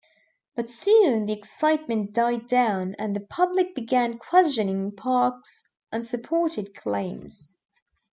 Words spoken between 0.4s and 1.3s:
But soon